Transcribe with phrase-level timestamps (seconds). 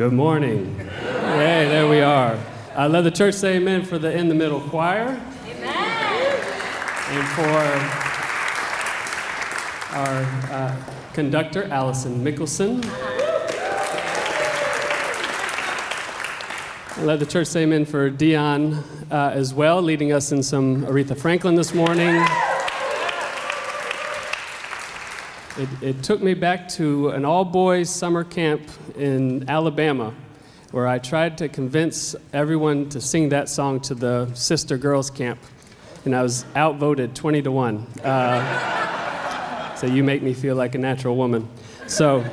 [0.00, 0.78] Good morning.
[0.78, 2.38] Hey, there we are.
[2.74, 5.08] I let the church say amen for the in the middle choir.
[5.44, 6.42] Amen.
[7.10, 7.58] And for
[9.94, 10.74] our uh,
[11.12, 12.82] conductor, Allison Mickelson.
[16.96, 20.86] I let the church say amen for Dion uh, as well, leading us in some
[20.86, 22.24] Aretha Franklin this morning.
[25.60, 28.62] It, it took me back to an all boys summer camp
[28.96, 30.14] in Alabama
[30.70, 35.38] where I tried to convince everyone to sing that song to the sister girls camp,
[36.06, 37.86] and I was outvoted 20 to 1.
[38.02, 41.46] Uh, so you make me feel like a natural woman.
[41.86, 42.24] So,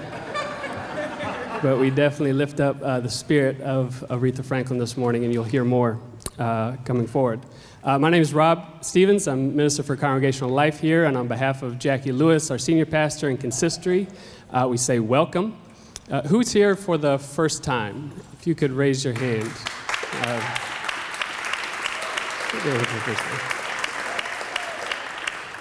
[1.62, 5.44] but we definitely lift up uh, the spirit of Aretha Franklin this morning, and you'll
[5.44, 6.00] hear more
[6.40, 7.42] uh, coming forward.
[7.88, 9.30] Uh, my name is Rob Stevens.
[9.30, 13.30] I'm Minister for Congregational Life here, and on behalf of Jacqui Lewis, our senior pastor
[13.30, 14.10] in consistory,
[14.52, 15.58] uh, we say welcome.
[16.12, 18.12] Uh, who's here for the first time?
[18.38, 19.50] If you could raise your hand.
[20.16, 20.58] Uh,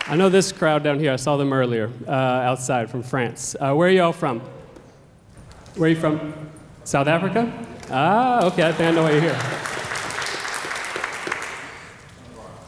[0.09, 1.13] I know this crowd down here.
[1.13, 3.55] I saw them earlier uh, outside from France.
[3.61, 4.41] Uh, where are y'all from?
[5.77, 6.35] Where are you from?
[6.83, 7.53] South Africa?
[7.89, 8.67] Ah, okay.
[8.67, 9.66] I think I know why you're here.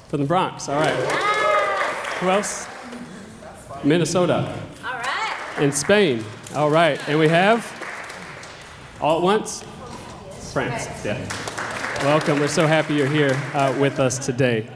[0.09, 0.95] From the Bronx, all right.
[2.21, 2.67] Who else?
[3.85, 4.59] Minnesota.
[4.83, 5.35] All right.
[5.59, 6.25] And Spain,
[6.55, 6.99] all right.
[7.11, 7.71] And we have,
[9.03, 9.67] all at once?
[10.55, 11.19] France, yeah.
[12.05, 12.41] Welcome.
[12.41, 14.71] We're so happy you're here uh, with us today.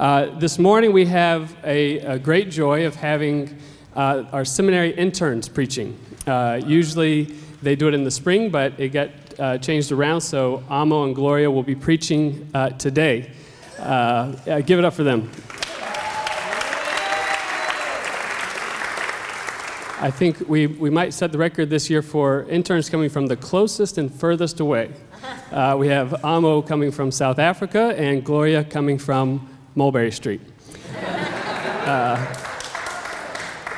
[0.00, 3.56] Uh, this morning we have a, a great joy of having
[3.94, 5.96] uh, our seminary interns preaching.
[6.26, 7.26] Uh, usually
[7.62, 11.14] they do it in the spring, but it got uh, changed around, so Amo and
[11.14, 13.30] Gloria will be preaching uh, today.
[13.78, 15.30] Uh, give it up for them.
[20.00, 23.36] I think we, we might set the record this year for interns coming from the
[23.36, 24.92] closest and furthest away.
[25.50, 30.42] Uh, we have Amo coming from South Africa and Gloria coming from Mulberry Street.
[30.94, 32.44] Uh,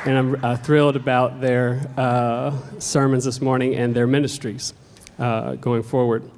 [0.05, 4.73] and I'm uh, thrilled about their uh, sermons this morning and their ministries
[5.19, 6.29] uh, going forward.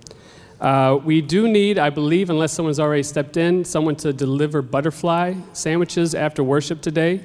[0.60, 5.36] Uh, we do need, I believe, unless someone's already stepped in, someone to deliver butterfly
[5.54, 7.22] sandwiches after worship today.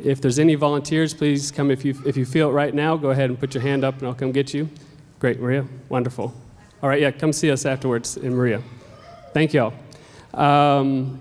[0.00, 1.70] If there's any volunteers, please come.
[1.70, 3.98] If you, if you feel it right now, go ahead and put your hand up
[3.98, 4.68] and I'll come get you.
[5.20, 5.64] Great, Maria.
[5.88, 6.34] Wonderful.
[6.82, 8.60] All right, yeah, come see us afterwards in Maria.
[9.32, 9.72] Thank y'all.
[10.34, 11.20] Um,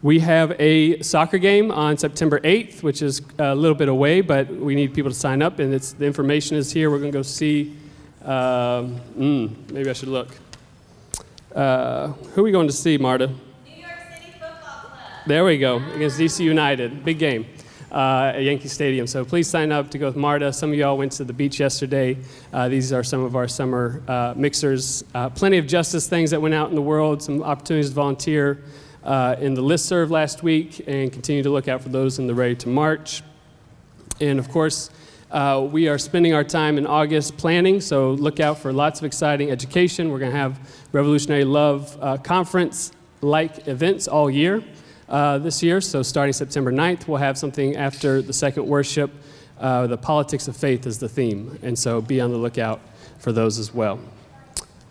[0.00, 4.48] we have a soccer game on September 8th, which is a little bit away, but
[4.48, 6.90] we need people to sign up, and it's, the information is here.
[6.90, 7.76] We're going to go see.
[8.22, 10.28] Mm, maybe I should look.
[11.54, 13.26] Uh, who are we going to see, Marta?
[13.26, 13.34] New
[13.74, 14.92] York City Football Club.
[15.26, 17.04] There we go, against DC United.
[17.04, 17.44] Big game
[17.90, 19.06] uh, at Yankee Stadium.
[19.06, 20.52] So please sign up to go with Marta.
[20.52, 22.16] Some of y'all went to the beach yesterday.
[22.54, 25.04] Uh, these are some of our summer uh, mixers.
[25.14, 28.62] Uh, plenty of justice things that went out in the world, some opportunities to volunteer
[29.04, 32.26] uh, in the list serve last week, and continue to look out for those in
[32.26, 33.22] the Ready to March.
[34.20, 34.88] And of course,
[35.32, 39.06] uh, we are spending our time in August planning, so look out for lots of
[39.06, 40.10] exciting education.
[40.10, 40.60] We're going to have
[40.92, 42.92] Revolutionary Love uh, conference
[43.22, 44.62] like events all year
[45.08, 45.80] uh, this year.
[45.80, 49.10] So, starting September 9th, we'll have something after the second worship.
[49.58, 52.82] Uh, the politics of faith is the theme, and so be on the lookout
[53.18, 54.00] for those as well.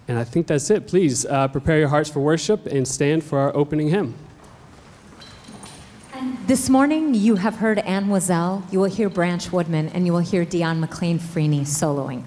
[0.07, 0.87] And I think that's it.
[0.87, 4.15] Please uh, prepare your hearts for worship and stand for our opening hymn.
[6.45, 10.19] This morning, you have heard Anne Wazell, you will hear Branch Woodman, and you will
[10.19, 12.23] hear Dion McLean Freeney soloing.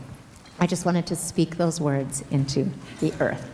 [0.58, 3.48] I just wanted to speak those words into the earth.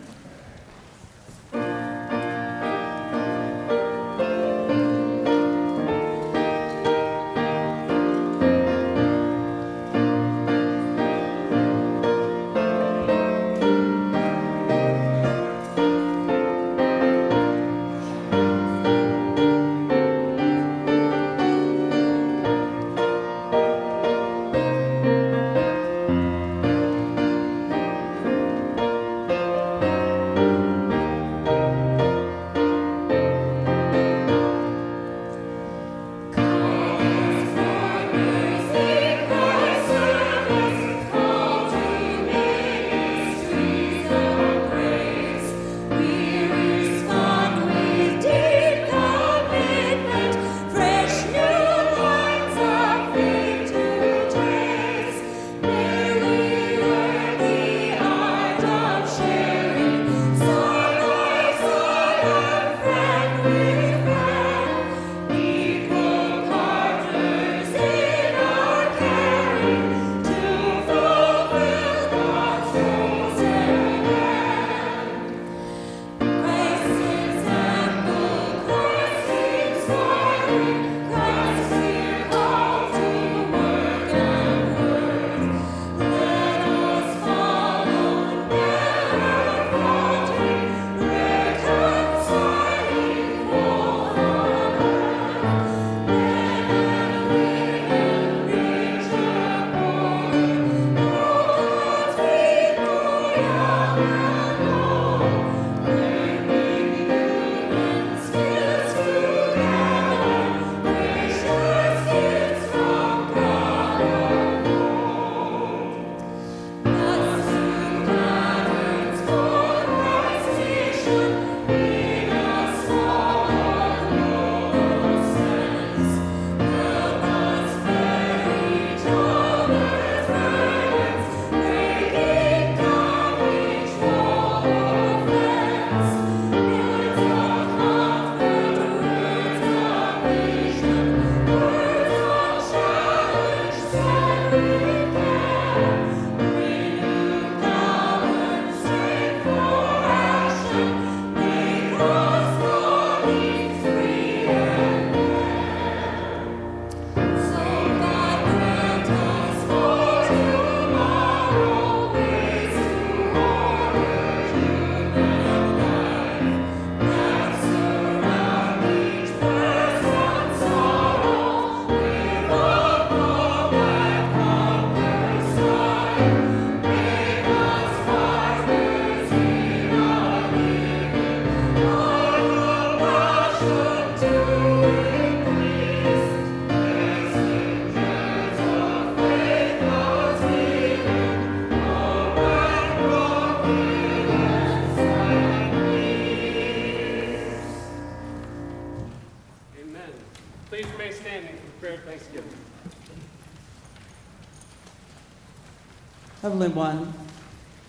[206.50, 207.14] Heavenly One,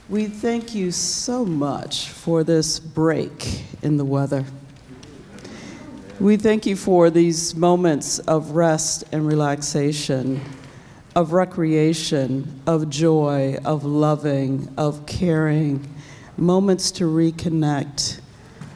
[0.07, 4.45] we thank you so much for this break in the weather.
[6.19, 10.41] We thank you for these moments of rest and relaxation,
[11.15, 15.91] of recreation, of joy, of loving, of caring,
[16.37, 18.19] moments to reconnect,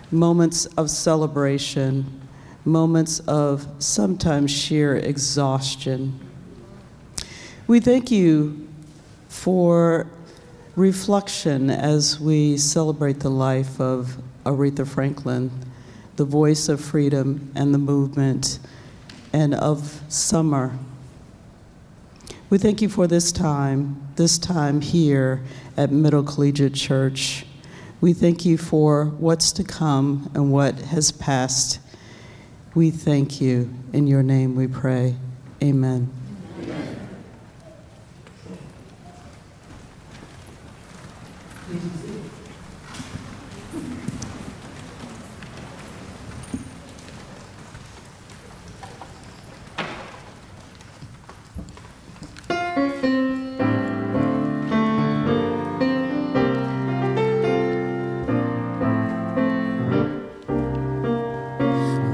[0.10, 2.22] moments of celebration,
[2.65, 6.20] moments of sometimes sheer exhaustion.
[7.68, 8.65] We thank you
[9.36, 10.08] for
[10.75, 15.51] reflection as we celebrate the life of Aretha Franklin,
[16.15, 18.60] the voice of freedom and the movement,
[19.34, 20.77] and of summer.
[22.50, 25.44] We thank you for this time, this time here
[25.77, 27.46] at Middle Collegiate Church.
[28.01, 31.80] We thank you for what's to come and what has passed.
[32.74, 33.74] We thank you.
[33.94, 35.15] In your name we pray.
[35.62, 36.25] Amen.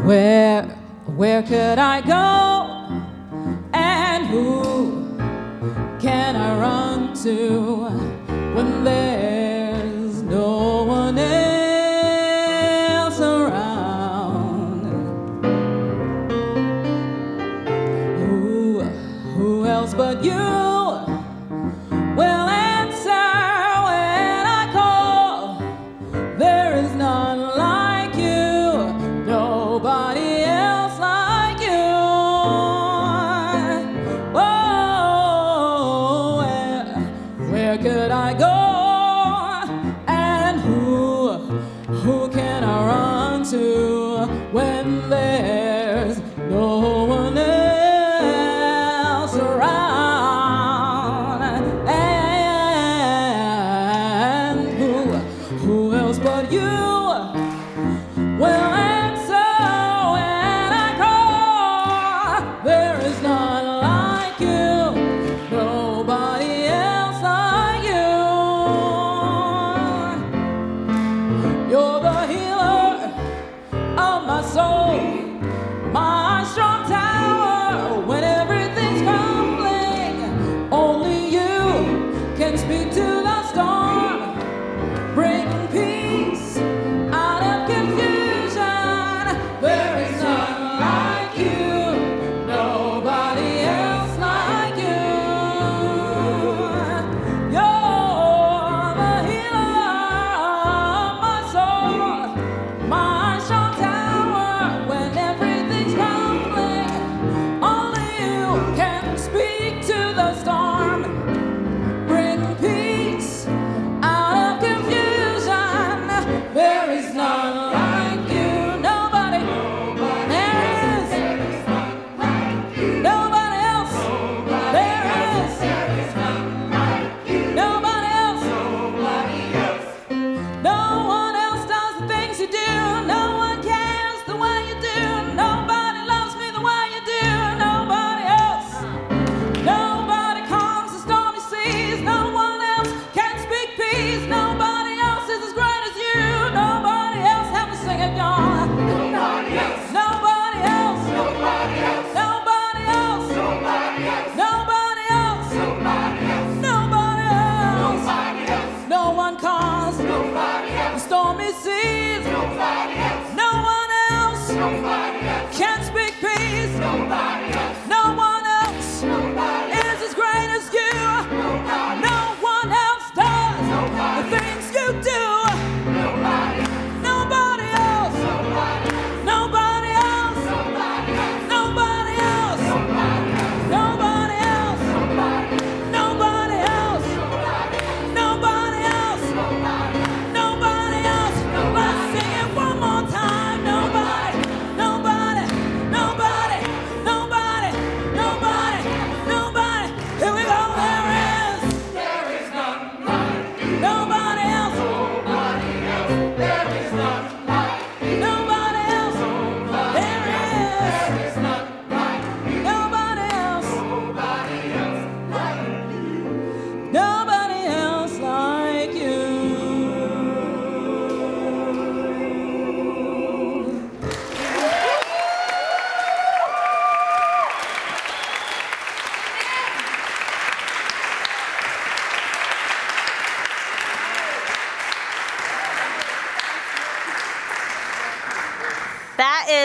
[0.04, 0.64] Where,
[1.06, 3.12] where could I go?
[3.74, 5.18] And who
[6.00, 7.81] can I run to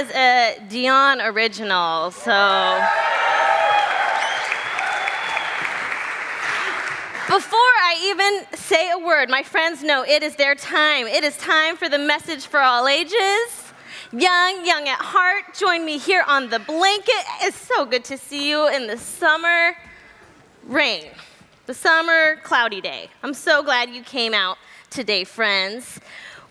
[0.06, 2.30] is a Dion original, so.
[7.26, 11.06] Before I even say a word, my friends know it is their time.
[11.06, 13.72] It is time for the message for all ages.
[14.12, 17.24] Young, young at heart, join me here on the blanket.
[17.42, 19.76] It's so good to see you in the summer
[20.64, 21.06] rain,
[21.66, 23.08] the summer cloudy day.
[23.22, 24.58] I'm so glad you came out
[24.90, 25.98] today, friends.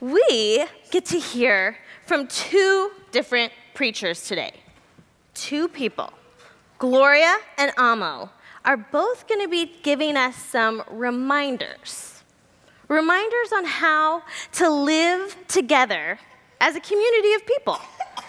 [0.01, 4.53] We get to hear from two different preachers today.
[5.33, 6.13] Two people,
[6.77, 8.29] Gloria and Amo,
[8.63, 12.23] are both going to be giving us some reminders.
[12.87, 16.19] Reminders on how to live together
[16.61, 17.79] as a community of people,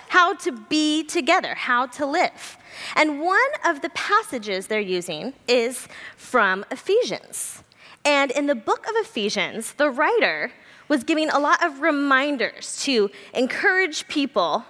[0.09, 2.57] how to be together, how to live.
[2.97, 7.63] And one of the passages they're using is from Ephesians.
[8.05, 10.53] And in the book of Ephesians, the writer
[10.89, 14.65] was giving a lot of reminders to encourage people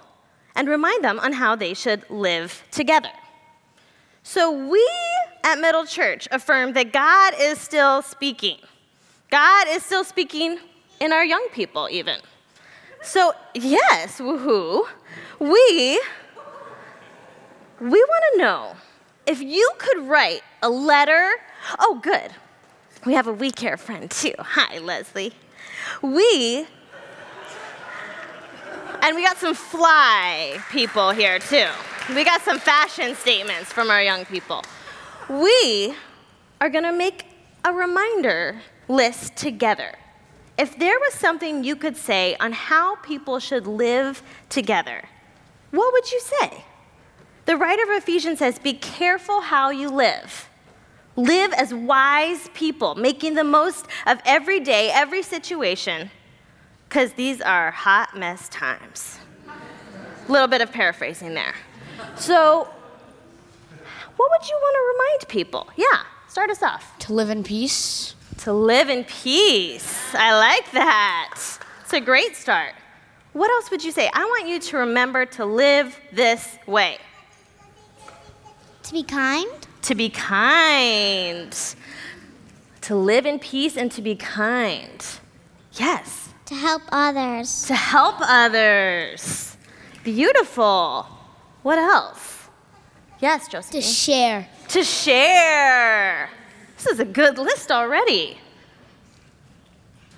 [0.55, 3.11] and remind them on how they should live together.
[4.23, 4.85] So we
[5.43, 8.57] at Middle Church affirm that God is still speaking.
[9.29, 10.57] God is still speaking
[10.99, 12.19] in our young people, even.
[13.01, 14.85] So, yes, woohoo,
[15.39, 16.01] we
[17.79, 18.75] we want to know
[19.27, 21.35] if you could write a letter.
[21.79, 22.31] Oh, good.
[23.05, 24.33] We have a We Care friend too.
[24.39, 25.33] Hi, Leslie.
[26.01, 26.65] We,
[29.01, 31.67] and we got some fly people here too.
[32.15, 34.63] We got some fashion statements from our young people.
[35.29, 35.93] We
[36.61, 37.25] are gonna make
[37.65, 39.93] a reminder list together.
[40.57, 45.03] If there was something you could say on how people should live together,
[45.71, 46.63] what would you say?
[47.45, 50.46] The writer of Ephesians says, Be careful how you live.
[51.17, 56.11] Live as wise people, making the most of every day, every situation,
[56.87, 59.17] because these are hot mess times.
[59.47, 61.55] A little bit of paraphrasing there.
[62.15, 62.69] So,
[64.15, 65.67] what would you want to remind people?
[65.75, 66.97] Yeah, start us off.
[66.99, 68.13] To live in peace.
[68.39, 70.13] To live in peace.
[70.13, 71.33] I like that.
[71.81, 72.75] It's a great start.
[73.33, 74.07] What else would you say?
[74.13, 76.99] I want you to remember to live this way.
[78.83, 79.66] To be kind.
[79.87, 81.55] To be kind.
[82.81, 85.05] To live in peace and to be kind.
[85.79, 86.33] Yes.
[86.47, 87.63] To help others.
[87.67, 89.55] To help others.
[90.03, 91.03] Beautiful.
[91.63, 92.49] What else?
[93.21, 93.81] Yes, Josephine.
[93.81, 94.49] To share.
[94.67, 96.29] to share.
[96.75, 98.37] This is a good list already.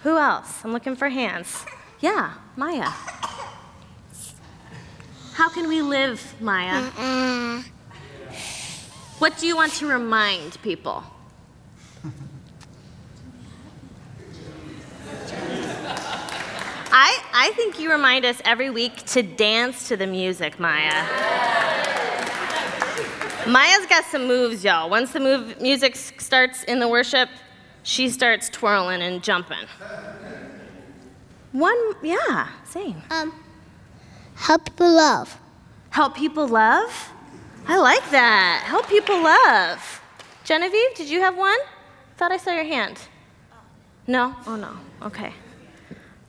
[0.01, 0.65] Who else?
[0.65, 1.63] I'm looking for hands.
[1.99, 2.89] Yeah, Maya.
[5.34, 6.89] How can we live, Maya?
[6.97, 7.62] Uh,
[9.19, 11.03] What do you want to remind people?
[16.91, 21.05] I, I think you remind us every week to dance to the music, Maya.
[23.45, 24.89] Maya's got some moves, y'all.
[24.89, 27.29] Once the move, music starts in the worship,
[27.84, 29.67] she starts twirling and jumping.
[31.51, 33.01] One, yeah, same.
[33.12, 33.34] um,
[34.36, 35.38] help people love.
[35.89, 37.12] Help people love?
[37.69, 38.63] I like that.
[38.65, 40.01] Help people love.
[40.43, 41.60] Genevieve, did you have one?
[42.17, 42.99] Thought I saw your hand.
[44.08, 44.36] No?
[44.47, 44.71] Oh, no.
[45.03, 45.32] Okay.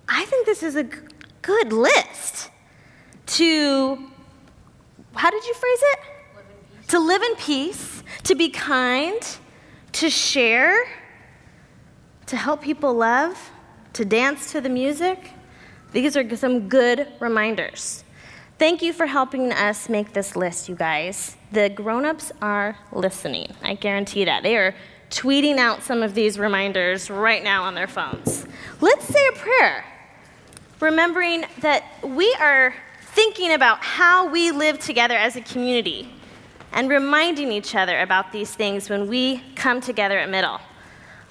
[0.06, 0.98] I think this is a g-
[1.40, 2.50] good list
[3.38, 4.10] to,
[5.14, 5.98] how did you phrase it?
[6.88, 9.22] To live in peace, to be kind,
[9.92, 10.84] to share,
[12.26, 13.50] to help people love,
[13.94, 15.30] to dance to the music.
[15.92, 18.04] These are some good reminders.
[18.60, 21.34] Thank you for helping us make this list, you guys.
[21.50, 23.54] The grown-ups are listening.
[23.62, 24.42] I guarantee that.
[24.42, 24.74] They are
[25.08, 28.44] tweeting out some of these reminders right now on their phones.
[28.82, 29.86] Let's say a prayer,
[30.78, 36.12] remembering that we are thinking about how we live together as a community
[36.74, 40.60] and reminding each other about these things when we come together at Middle.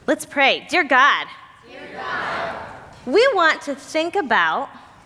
[0.07, 0.65] Let's pray.
[0.67, 1.27] Dear God,
[3.05, 4.69] we want to think about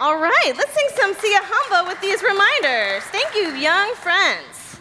[0.00, 3.02] All right, let's sing some Siyahamba with these reminders.
[3.12, 4.80] Thank you, young friends.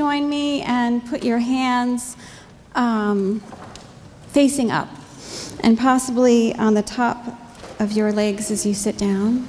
[0.00, 2.16] Join me and put your hands
[2.74, 3.38] um,
[4.28, 4.88] facing up
[5.62, 7.22] and possibly on the top
[7.78, 9.46] of your legs as you sit down?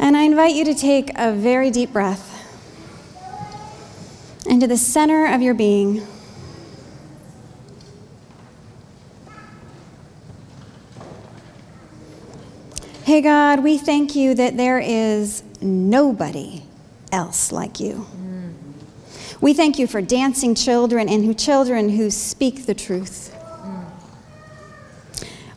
[0.00, 2.32] And I invite you to take a very deep breath
[4.46, 6.04] into the center of your being.
[13.04, 16.64] Hey, God, we thank you that there is nobody
[17.12, 18.06] else like you.
[19.40, 23.34] We thank you for dancing children and who children who speak the truth.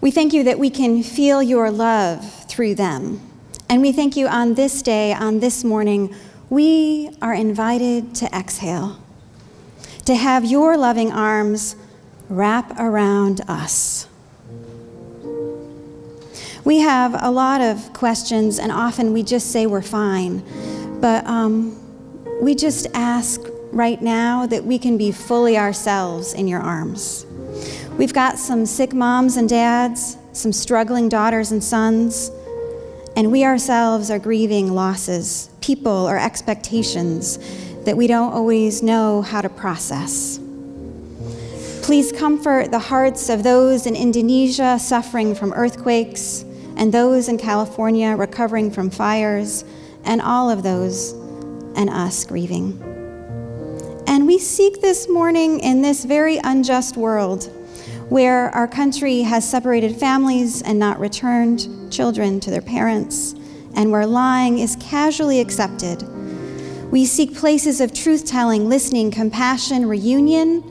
[0.02, 3.22] We thank you that we can feel your love through them.
[3.70, 6.16] And we thank you on this day, on this morning,
[6.50, 8.98] we are invited to exhale,
[10.06, 11.76] to have your loving arms
[12.30, 14.08] wrap around us.
[16.64, 20.44] We have a lot of questions, and often we just say we're fine.
[21.02, 21.78] But um,
[22.42, 27.26] we just ask right now that we can be fully ourselves in your arms.
[27.98, 32.32] We've got some sick moms and dads, some struggling daughters and sons,
[33.16, 37.38] and we ourselves are grieving losses, people, or expectations
[37.84, 40.40] that we don't always know how to process.
[41.82, 46.44] Please comfort the hearts of those in Indonesia suffering from earthquakes
[46.78, 49.66] and those in California recovering from fires,
[50.04, 51.12] and all of those
[51.76, 52.82] and us grieving.
[54.08, 57.46] And we seek this morning in this very unjust world
[58.10, 63.34] where our country has separated families and not returned children to their parents,
[63.76, 66.02] and where lying is casually accepted.
[66.92, 70.64] We seek places of truth telling, listening, compassion, reunion,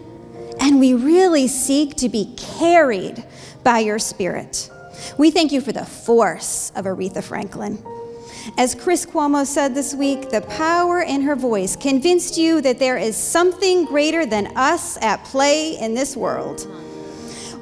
[0.58, 3.24] and we really seek to be carried
[3.62, 4.68] by your spirit.
[5.16, 7.78] We thank you for the force of Aretha Franklin.
[8.56, 12.96] As Chris Cuomo said this week, the power in her voice convinced you that there
[12.96, 16.66] is something greater than us at play in this world.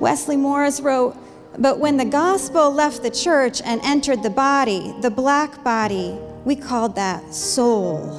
[0.00, 1.16] Wesley Morris wrote,
[1.58, 6.56] But when the gospel left the church and entered the body, the black body, we
[6.56, 8.10] called that soul.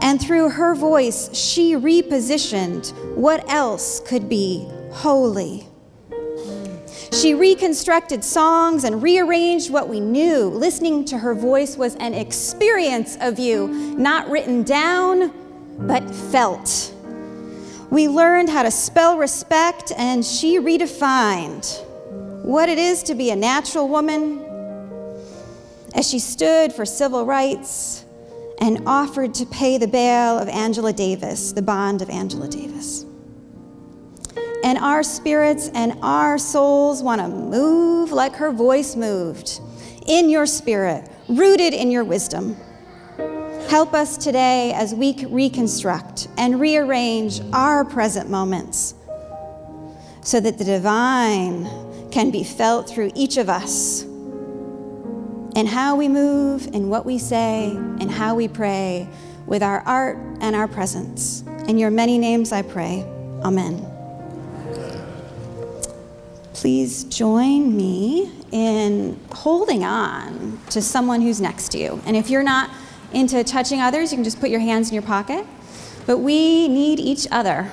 [0.00, 5.67] And through her voice, she repositioned what else could be holy.
[7.12, 10.48] She reconstructed songs and rearranged what we knew.
[10.48, 15.32] Listening to her voice was an experience of you, not written down,
[15.78, 16.94] but felt.
[17.90, 21.82] We learned how to spell respect, and she redefined
[22.44, 24.44] what it is to be a natural woman
[25.94, 28.04] as she stood for civil rights
[28.60, 33.07] and offered to pay the bail of Angela Davis, the bond of Angela Davis
[34.64, 39.60] and our spirits and our souls want to move like her voice moved
[40.06, 42.56] in your spirit, rooted in your wisdom.
[43.68, 48.94] Help us today as we reconstruct and rearrange our present moments
[50.22, 51.68] so that the divine
[52.10, 54.02] can be felt through each of us
[55.54, 59.08] in how we move, in what we say, and how we pray
[59.46, 61.42] with our art and our presence.
[61.66, 63.02] In your many names I pray.
[63.42, 63.97] Amen
[66.58, 72.02] please join me in holding on to someone who's next to you.
[72.04, 72.68] And if you're not
[73.12, 75.46] into touching others, you can just put your hands in your pocket.
[76.04, 77.70] But we need each other.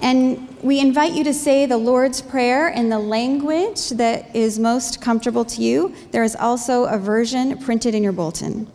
[0.00, 5.00] And we invite you to say the Lord's Prayer in the language that is most
[5.00, 5.92] comfortable to you.
[6.12, 8.68] There is also a version printed in your bulletin.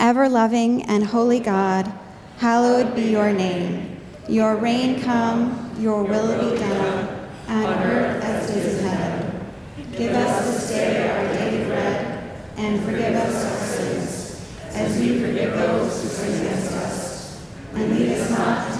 [0.00, 1.92] Ever loving and holy God,
[2.38, 4.00] hallowed be your name.
[4.30, 7.17] Your reign come, your will be done
[7.48, 9.40] on earth as it is in heaven.
[9.96, 15.54] Give us this day our daily bread, and forgive us our sins, as we forgive
[15.54, 17.42] those who sin against us.
[17.74, 18.77] And lead us not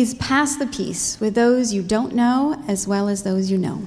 [0.00, 3.86] Please pass the peace with those you don't know as well as those you know.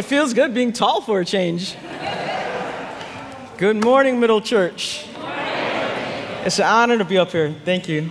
[0.00, 1.76] It feels good being tall for a change.
[3.58, 5.04] Good morning, Middle Church.
[6.42, 7.54] It's an honor to be up here.
[7.66, 8.08] Thank you.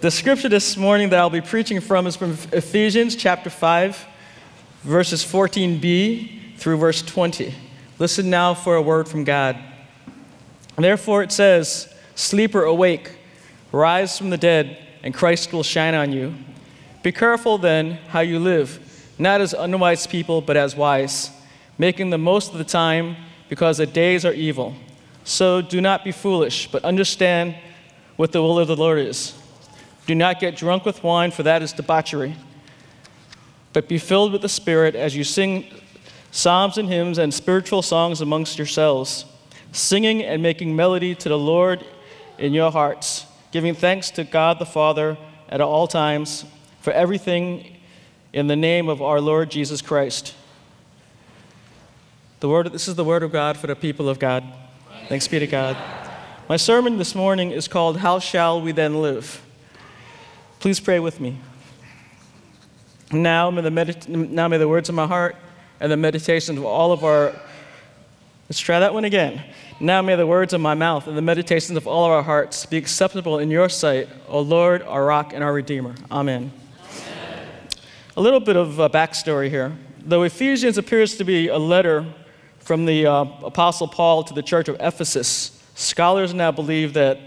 [0.00, 4.06] The scripture this morning that I'll be preaching from is from Ephesians chapter 5,
[4.84, 7.54] verses 14b through verse 20.
[7.98, 9.58] Listen now for a word from God.
[10.78, 13.18] Therefore it says, Sleeper, awake,
[13.70, 16.32] rise from the dead, and Christ will shine on you.
[17.02, 18.80] Be careful then how you live,
[19.18, 21.30] not as unwise people, but as wise,
[21.78, 23.16] making the most of the time
[23.48, 24.74] because the days are evil.
[25.24, 27.56] So do not be foolish, but understand
[28.16, 29.34] what the will of the Lord is.
[30.06, 32.36] Do not get drunk with wine, for that is debauchery,
[33.72, 35.66] but be filled with the Spirit as you sing
[36.30, 39.24] psalms and hymns and spiritual songs amongst yourselves,
[39.72, 41.84] singing and making melody to the Lord
[42.38, 45.16] in your hearts, giving thanks to God the Father
[45.48, 46.44] at all times
[46.80, 47.75] for everything
[48.36, 50.34] in the name of our Lord Jesus Christ.
[52.40, 54.44] The word, this is the word of God for the people of God.
[55.08, 55.74] Thanks be to God.
[56.46, 59.42] My sermon this morning is called How Shall We Then Live?
[60.60, 61.38] Please pray with me.
[63.10, 65.34] Now may, the now may the words of my heart
[65.80, 67.34] and the meditations of all of our
[68.50, 69.42] let's try that one again
[69.80, 72.66] now may the words of my mouth and the meditations of all of our hearts
[72.66, 76.50] be acceptable in your sight o lord our rock and our redeemer amen.
[78.16, 82.06] A little bit of a backstory here though ephesians appears to be a letter
[82.58, 87.18] from the uh, apostle paul to the church of ephesus scholars now believe that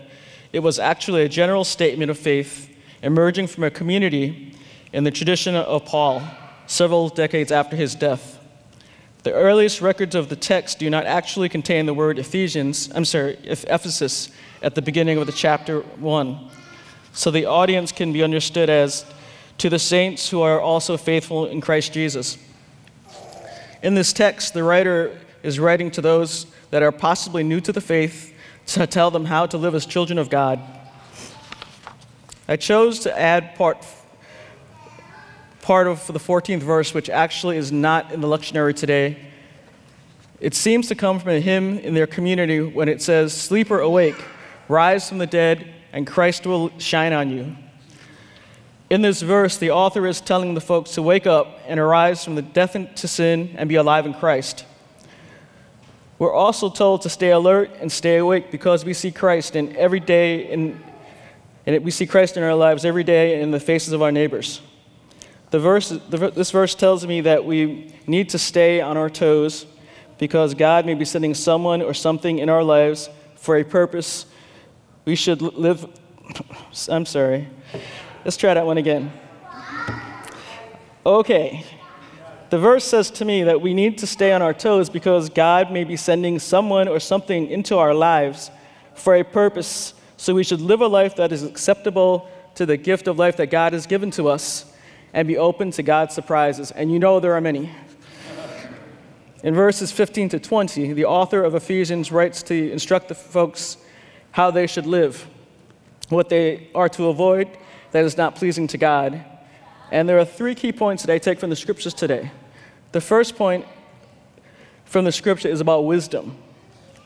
[0.51, 4.55] it was actually a general statement of faith emerging from a community
[4.91, 6.23] in the tradition of paul
[6.65, 8.39] several decades after his death
[9.23, 13.37] the earliest records of the text do not actually contain the word Ephesians, I'm sorry,
[13.43, 14.31] Ephesus,
[14.63, 16.49] at the beginning of the chapter 1.
[17.11, 19.03] So the audience can be understood as
[19.59, 22.37] to the saints who are also faithful in Christ Jesus.
[23.83, 27.81] In this text, the writer is writing to those that are possibly new to the
[27.81, 28.33] faith
[28.67, 30.59] to tell them how to live as children of God.
[32.47, 33.85] I chose to add part
[35.61, 39.19] part of the 14th verse, which actually is not in the lectionary today.
[40.39, 44.15] It seems to come from a hymn in their community when it says, Sleeper, awake,
[44.67, 47.55] rise from the dead, and Christ will shine on you.
[48.89, 52.33] In this verse, the author is telling the folks to wake up and arise from
[52.33, 54.65] the death to sin and be alive in Christ.
[56.17, 59.99] We're also told to stay alert and stay awake because we see Christ in every
[59.99, 60.83] day in,
[61.67, 64.59] and we see Christ in our lives every day in the faces of our neighbors.
[65.51, 69.67] The verse, the, this verse tells me that we need to stay on our toes
[70.17, 74.25] because God may be sending someone or something in our lives for a purpose.
[75.05, 75.87] We should live.
[76.89, 77.47] I'm sorry.
[78.29, 79.11] Let's try that one again.
[81.03, 81.65] Okay.
[82.51, 85.71] The verse says to me that we need to stay on our toes because God
[85.71, 88.51] may be sending someone or something into our lives
[88.93, 89.95] for a purpose.
[90.17, 93.47] So we should live a life that is acceptable to the gift of life that
[93.47, 94.71] God has given to us
[95.11, 96.69] and be open to God's surprises.
[96.69, 97.71] And you know there are many.
[99.41, 103.77] In verses 15 to 20, the author of Ephesians writes to instruct the folks
[104.33, 105.25] how they should live,
[106.09, 107.49] what they are to avoid
[107.91, 109.23] that is not pleasing to God.
[109.91, 112.31] And there are three key points that I take from the scriptures today.
[112.91, 113.65] The first point
[114.85, 116.37] from the scripture is about wisdom.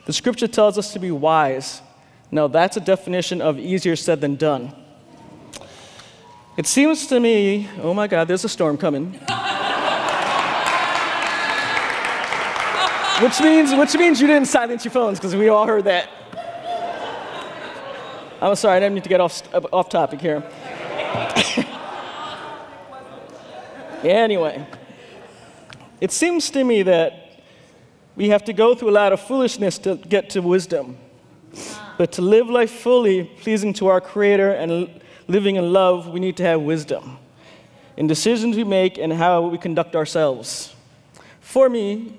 [0.06, 1.80] The scripture tells us to be wise.
[2.30, 4.74] Now, that's a definition of easier said than done.
[6.56, 9.12] It seems to me, oh my God, there's a storm coming.
[13.22, 16.08] which means, which means you didn't silence your phones because we all heard that.
[18.40, 19.42] I'm sorry, I didn't need to get off,
[19.72, 20.42] off topic here.
[24.02, 24.66] anyway,
[26.00, 27.24] it seems to me that
[28.16, 30.98] we have to go through a lot of foolishness to get to wisdom.
[31.96, 36.36] But to live life fully pleasing to our Creator and living in love, we need
[36.38, 37.18] to have wisdom
[37.96, 40.74] in decisions we make and how we conduct ourselves.
[41.40, 42.18] For me,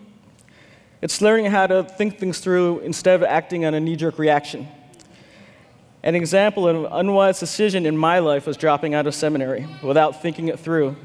[1.02, 4.68] it's learning how to think things through instead of acting on a knee jerk reaction.
[6.06, 10.22] An example of an unwise decision in my life was dropping out of seminary without
[10.22, 10.96] thinking it through.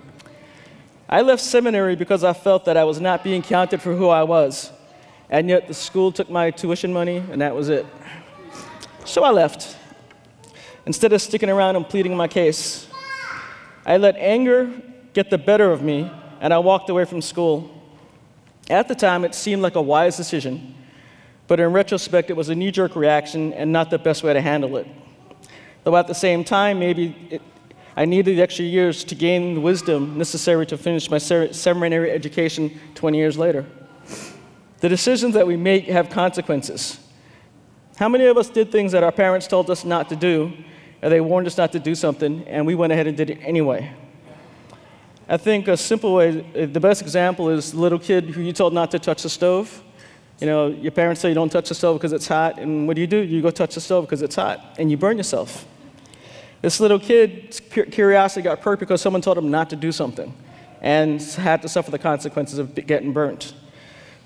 [1.09, 4.25] I left seminary because I felt that I was not being counted for who I
[4.25, 4.71] was,
[5.31, 7.87] and yet the school took my tuition money, and that was it.
[9.07, 9.75] So I left
[10.85, 12.87] instead of sticking around and pleading my case.
[13.87, 14.71] I let anger
[15.15, 16.11] get the better of me,
[16.43, 17.71] and I walked away from school.
[18.69, 20.75] At the time, it seemed like a wise decision,
[21.51, 24.41] but in retrospect, it was a knee jerk reaction and not the best way to
[24.41, 24.87] handle it.
[25.83, 27.43] Though at the same time, maybe it,
[27.97, 32.13] I needed the extra years to gain the wisdom necessary to finish my ser- seminary
[32.13, 33.67] education 20 years later.
[34.79, 37.01] The decisions that we make have consequences.
[37.97, 40.53] How many of us did things that our parents told us not to do,
[41.03, 43.41] and they warned us not to do something, and we went ahead and did it
[43.43, 43.93] anyway?
[45.29, 46.31] I think a simple way,
[46.65, 49.83] the best example is the little kid who you told not to touch the stove.
[50.41, 52.95] You know, your parents say you don't touch the stove because it's hot, and what
[52.95, 53.19] do you do?
[53.19, 55.67] You go touch the stove because it's hot, and you burn yourself.
[56.63, 60.35] This little kid's curiosity got perked because someone told him not to do something
[60.81, 63.55] and had to suffer the consequences of getting burnt.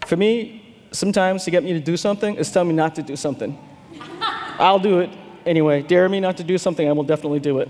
[0.07, 3.17] For me, sometimes to get me to do something is tell me not to do
[3.17, 3.59] something.
[4.59, 5.11] I'll do it
[5.45, 5.83] anyway.
[5.83, 7.69] Dare me not to do something, I will definitely do it.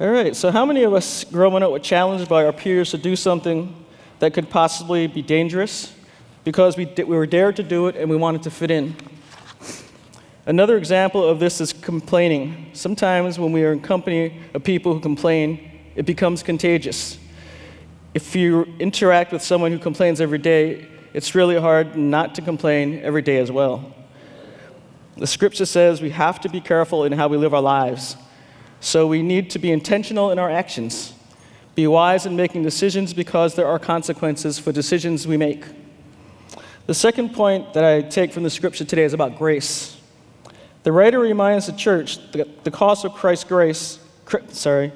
[0.00, 2.98] All right, so how many of us growing up were challenged by our peers to
[2.98, 3.81] do something
[4.22, 5.92] that could possibly be dangerous
[6.44, 8.94] because we, we were dared to do it and we wanted to fit in?
[10.46, 12.70] Another example of this is complaining.
[12.72, 17.18] Sometimes when we are in company of people who complain, it becomes contagious.
[18.14, 23.00] If you interact with someone who complains every day, it's really hard not to complain
[23.02, 23.92] every day as well.
[25.16, 28.14] The scripture says we have to be careful in how we live our lives.
[28.78, 31.12] So we need to be intentional in our actions.
[31.74, 35.64] Be wise in making decisions because there are consequences for decisions we make.
[36.86, 39.96] The second point that I take from the scripture today is about grace.
[40.82, 43.98] The writer reminds the church that the cost of Christ's grace,
[44.48, 44.92] sorry,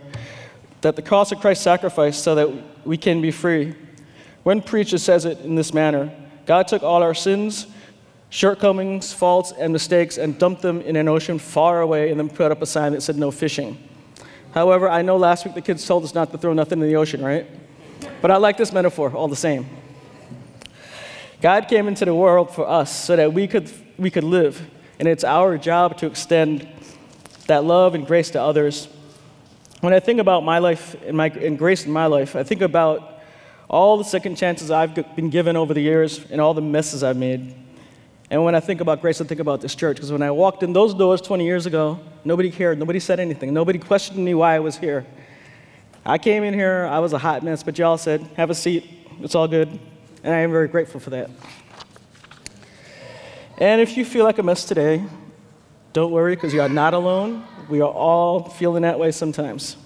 [0.81, 3.74] that the cost of Christ's sacrifice so that we can be free.
[4.43, 6.12] One preacher says it in this manner
[6.45, 7.66] God took all our sins,
[8.31, 12.53] shortcomings, faults, and mistakes and dumped them in an ocean far away and then put
[12.53, 13.77] up a sign that said no fishing.
[14.57, 16.96] However, I know last week the kids told us not to throw nothing in the
[16.96, 17.46] ocean, right?
[18.22, 19.66] But I like this metaphor all the same.
[21.42, 24.66] God came into the world for us so that we could, we could live
[24.98, 26.66] and it's our job to extend
[27.48, 28.88] that love and grace to others.
[29.82, 32.62] When I think about my life and, my, and grace in my life, I think
[32.62, 33.20] about
[33.68, 37.18] all the second chances I've been given over the years and all the messes I've
[37.18, 37.54] made.
[38.31, 39.97] And when I think about grace, I think about this church.
[39.97, 43.55] Because when I walked in those doors 20 years ago, nobody cared, nobody said anything,
[43.55, 45.07] nobody questioned me why I was here.
[46.05, 48.89] I came in here, I was a hot mess, but y'all said, have a seat,
[49.20, 49.68] it's all good.
[50.22, 51.31] And I am very grateful for that.
[53.59, 55.05] And if you feel like a mess today,
[55.93, 57.45] don't worry because you are not alone.
[57.68, 59.77] We are all feeling that way sometimes.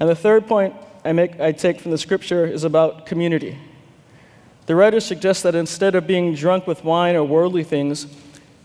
[0.00, 3.58] And the third point I, make, I take from the scripture is about community.
[4.68, 8.06] The writer suggests that instead of being drunk with wine or worldly things,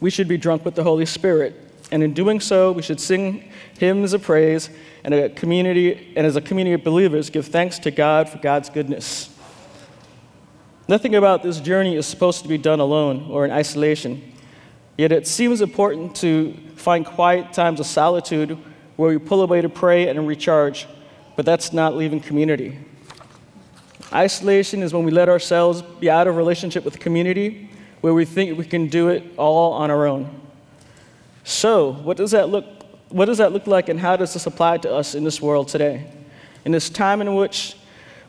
[0.02, 1.56] we should be drunk with the Holy Spirit.
[1.94, 3.50] And in doing so, we should sing
[3.80, 4.70] hymns of praise
[5.06, 8.70] and a community and as a community of believers give thanks to God for God's
[8.70, 9.34] goodness.
[10.90, 14.34] Nothing about this journey is supposed to be done alone or in isolation.
[14.98, 18.58] Yet it seems important to find quiet times of solitude
[18.98, 20.86] where we pull away to pray and recharge,
[21.38, 22.78] but that's not leaving community.
[24.14, 27.70] Isolation is when we let ourselves be out of relationship with the community,
[28.02, 30.42] where we think we can do it all on our own.
[31.44, 32.66] So, what does that look
[33.10, 35.68] what does that look like and how does this apply to us in this world
[35.68, 36.10] today?
[36.66, 37.76] In this time in which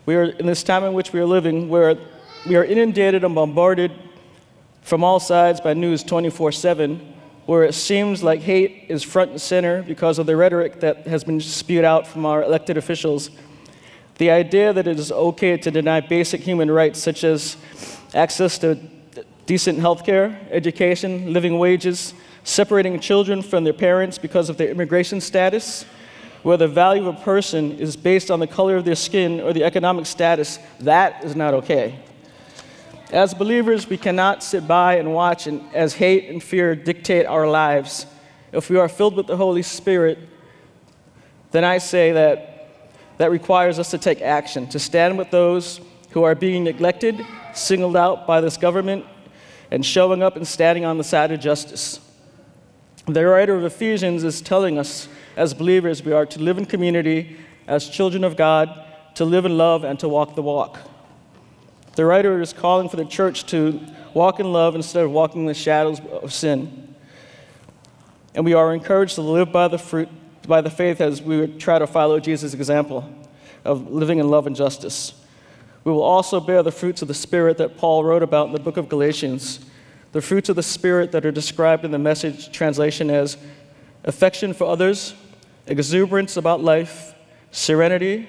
[0.05, 1.97] we are in this time in which we are living where
[2.47, 3.93] we are inundated and bombarded
[4.83, 7.15] from all sides by news 24 7,
[7.47, 11.25] where it seems like hate is front and center because of the rhetoric that has
[11.25, 13.31] been spewed out from our elected officials.
[14.17, 17.57] The idea that it is okay to deny basic human rights, such as
[18.15, 18.79] access to
[19.47, 25.21] decent health care, education, living wages, separating children from their parents because of their immigration
[25.21, 25.85] status,
[26.43, 29.53] where the value of a person is based on the color of their skin or
[29.53, 31.99] the economic status, that is not okay.
[33.11, 37.49] As believers, we cannot sit by and watch and, as hate and fear dictate our
[37.49, 38.07] lives.
[38.53, 40.19] If we are filled with the Holy Spirit,
[41.51, 42.54] then I say that
[43.19, 47.97] that requires us to take action, to stand with those who are being neglected, singled
[47.97, 49.05] out by this government,
[49.71, 52.01] and showing up and standing on the side of justice.
[53.07, 57.37] The writer of Ephesians is telling us, as believers, we are to live in community
[57.67, 58.85] as children of God,
[59.15, 60.79] to live in love, and to walk the walk.
[61.97, 63.81] The writer is calling for the church to
[64.15, 66.95] walk in love instead of walking in the shadows of sin.
[68.35, 70.09] And we are encouraged to live by the fruit,
[70.47, 73.09] by the faith as we try to follow Jesus' example
[73.65, 75.15] of living in love and justice.
[75.85, 78.61] We will also bear the fruits of the Spirit that Paul wrote about in the
[78.61, 79.65] book of Galatians.
[80.13, 83.37] The fruits of the Spirit that are described in the message translation as
[84.05, 85.15] affection for others,
[85.67, 87.15] exuberance about life,
[87.51, 88.29] serenity,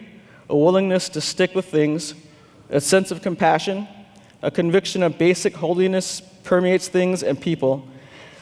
[0.50, 2.14] a willingness to stick with things
[2.70, 3.88] a sense of compassion,
[4.42, 7.88] a conviction of basic holiness permeates things and people,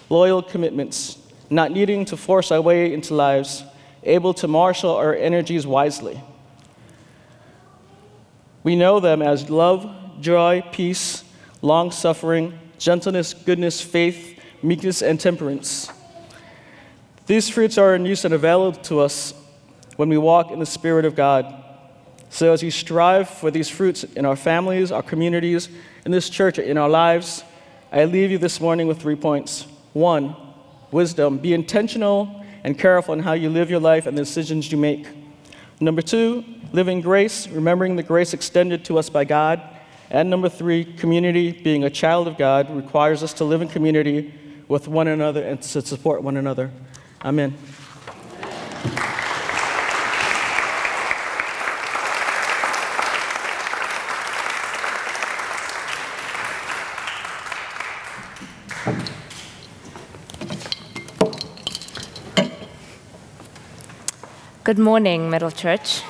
[0.10, 1.18] loyal commitments,
[1.50, 3.64] not needing to force our way into lives,
[4.04, 6.22] able to marshal our energies wisely.
[8.64, 11.24] We know them as love, joy, peace,
[11.62, 15.90] long suffering, gentleness, goodness, faith, meekness, and temperance.
[17.26, 19.34] These fruits are in use and available to us
[19.96, 21.64] when we walk in the Spirit of God.
[22.30, 25.70] So, as we strive for these fruits in our families, our communities,
[26.06, 27.44] in this church, in our lives,
[27.92, 29.68] I leave you this morning with three points.
[29.94, 30.36] One,
[30.94, 31.38] wisdom.
[31.38, 35.08] Be intentional and careful in how you live your life and the decisions you make.
[35.80, 39.62] Number two, living grace, remembering the grace extended to us by God.
[40.10, 41.52] And number three, community.
[41.52, 44.34] Being a child of God requires us to live in community
[44.68, 46.72] with one another and to support one another.
[47.26, 47.58] Amen.
[64.66, 66.04] Good morning, Middle Church.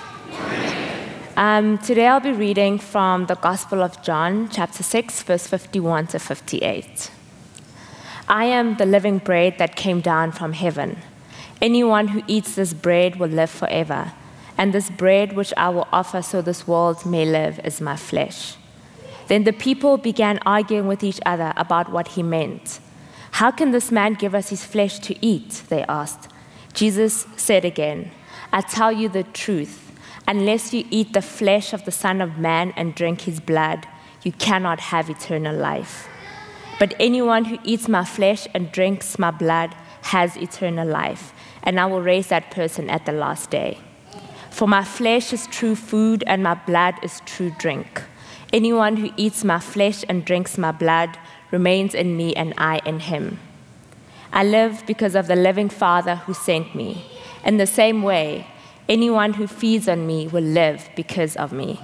[1.36, 6.20] Um, today I'll be reading from the Gospel of John, chapter 6, verse 51 to
[6.20, 7.10] 58.
[8.30, 10.99] I am the living bread that came down from heaven.
[11.64, 14.14] Anyone who eats this bread will live forever,
[14.56, 18.56] and this bread which I will offer so this world may live is my flesh.
[19.30, 22.80] Then the people began arguing with each other about what he meant.
[23.32, 25.64] How can this man give us his flesh to eat?
[25.70, 26.30] They asked.
[26.76, 28.12] Jesus said again,
[28.54, 29.91] I tell you the truth.
[30.28, 33.88] Unless you eat the flesh of the Son of Man and drink his blood,
[34.22, 36.08] you cannot have eternal life.
[36.78, 39.74] But anyone who eats my flesh and drinks my blood
[40.04, 41.34] has eternal life,
[41.64, 43.80] and I will raise that person at the last day.
[44.51, 48.04] For my flesh is true food, and my blood is true drink.
[48.54, 51.18] Anyone who eats my flesh and drinks my blood
[51.49, 53.39] remains in me, and I in him.
[54.32, 57.10] I live because of the living Father who sent me.
[57.46, 58.48] In the same way,
[58.88, 61.80] anyone who feeds on me will live because of me.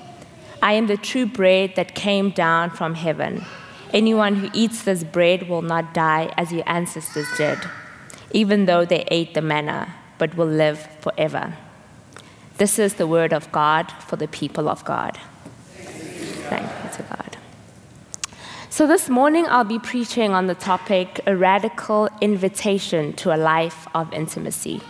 [0.62, 3.44] I am the true bread that came down from heaven.
[3.92, 7.60] Anyone who eats this bread will not die as your ancestors did,
[8.32, 11.56] even though they ate the manna, but will live forever.
[12.58, 15.18] This is the word of God for the people of God.
[15.74, 17.38] Thank you to God.
[18.70, 23.88] So, this morning I'll be preaching on the topic a radical invitation to a life
[23.96, 24.82] of intimacy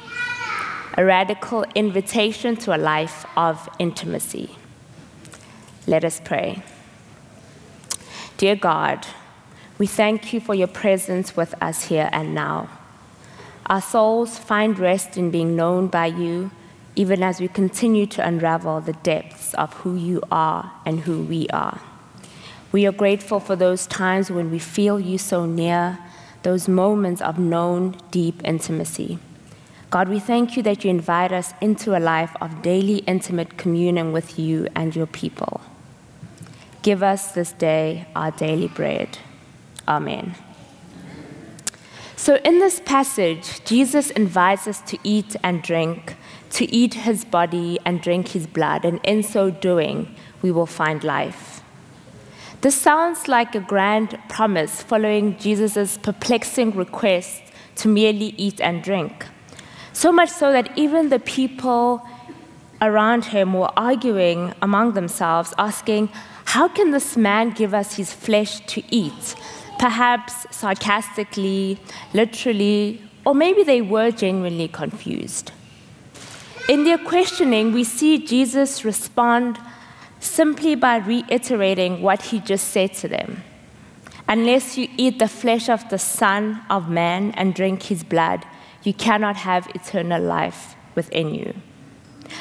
[1.00, 4.50] a radical invitation to a life of intimacy.
[5.88, 6.62] Let us pray.
[8.36, 9.08] Dear God,
[9.78, 12.68] we thank you for your presence with us here and now.
[13.68, 16.52] Our souls find rest in being known by you,
[16.98, 21.48] even as we continue to unravel the depths of who you are and who we
[21.48, 21.80] are.
[22.74, 25.98] We are grateful for those times when we feel you so near,
[26.44, 29.18] those moments of known deep intimacy.
[29.90, 34.12] God, we thank you that you invite us into a life of daily intimate communion
[34.12, 35.62] with you and your people.
[36.84, 39.18] Give us this day our daily bread.
[39.88, 40.36] Amen.
[42.16, 46.16] So, in this passage, Jesus invites us to eat and drink,
[46.52, 50.14] to eat his body and drink his blood, and in so doing,
[50.44, 51.64] we will find life.
[52.62, 57.42] This sounds like a grand promise following Jesus' perplexing request
[57.78, 59.26] to merely eat and drink.
[60.00, 62.02] So much so that even the people
[62.82, 66.08] around him were arguing among themselves, asking,
[66.46, 69.36] How can this man give us his flesh to eat?
[69.78, 71.82] Perhaps sarcastically,
[72.14, 75.52] literally, or maybe they were genuinely confused.
[76.70, 79.60] In their questioning, we see Jesus respond
[80.22, 83.44] simply by reiterating what he just said to them.
[84.30, 88.46] Unless you eat the flesh of the Son of Man and drink his blood,
[88.84, 91.54] you cannot have eternal life within you.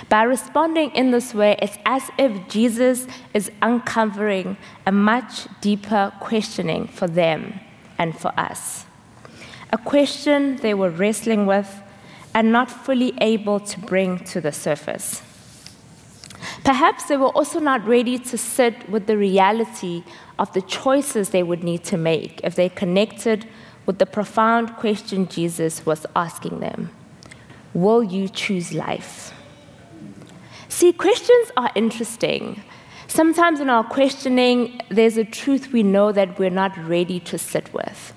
[0.09, 6.87] By responding in this way, it's as if Jesus is uncovering a much deeper questioning
[6.89, 7.61] for them
[7.99, 8.85] and for us.
[9.73, 11.83] A question they were wrestling with
[12.35, 15.23] and not fully able to bring to the surface.
[16.65, 20.05] Perhaps they were also not ready to sit with the reality
[20.39, 23.47] of the choices they would need to make if they connected
[23.89, 26.91] with the profound question Jesus was asking them
[27.73, 29.33] Will you choose life?
[30.69, 32.63] See, questions are interesting.
[33.09, 37.73] Sometimes in our questioning, there's a truth we know that we're not ready to sit
[37.73, 38.13] with.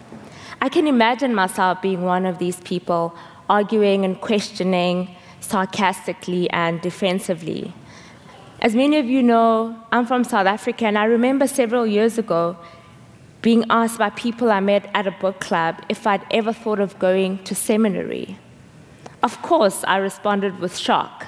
[0.59, 3.15] I can imagine myself being one of these people
[3.49, 7.73] arguing and questioning sarcastically and defensively.
[8.59, 12.57] As many of you know, I'm from South Africa, and I remember several years ago
[13.41, 16.97] being asked by people I met at a book club if I'd ever thought of
[16.99, 18.37] going to seminary.
[19.23, 21.25] Of course, I responded with shock,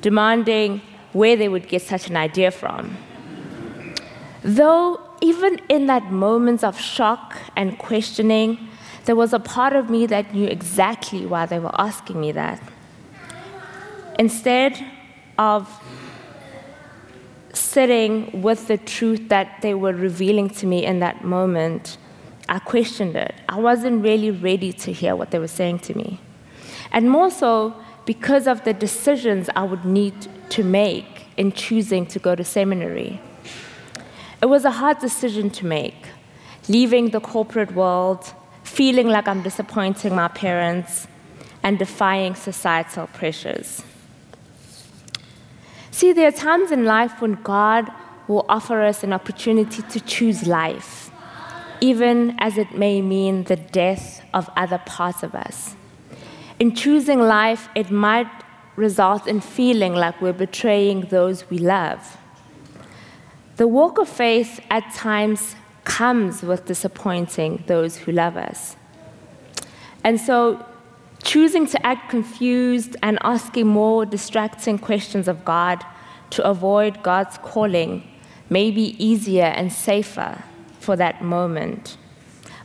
[0.00, 0.82] demanding
[1.12, 2.96] where they would get such an idea from.
[4.42, 8.58] Though, even in that moment of shock and questioning,
[9.04, 12.60] there was a part of me that knew exactly why they were asking me that.
[14.18, 14.84] Instead
[15.38, 15.68] of
[17.52, 21.98] sitting with the truth that they were revealing to me in that moment,
[22.48, 23.34] I questioned it.
[23.48, 26.20] I wasn't really ready to hear what they were saying to me.
[26.90, 27.74] And more so
[28.04, 30.14] because of the decisions I would need
[30.50, 33.20] to make in choosing to go to seminary.
[34.42, 36.06] It was a hard decision to make,
[36.68, 38.34] leaving the corporate world,
[38.64, 41.06] feeling like I'm disappointing my parents,
[41.62, 43.82] and defying societal pressures.
[45.92, 47.88] See, there are times in life when God
[48.26, 51.10] will offer us an opportunity to choose life,
[51.82, 55.76] even as it may mean the death of other parts of us.
[56.58, 58.30] In choosing life, it might
[58.74, 62.16] result in feeling like we're betraying those we love.
[63.56, 68.76] The walk of faith at times comes with disappointing those who love us.
[70.02, 70.64] And so
[71.22, 75.84] choosing to act confused and asking more distracting questions of God
[76.30, 78.02] to avoid God's calling
[78.50, 80.42] may be easier and safer
[80.80, 81.96] for that moment.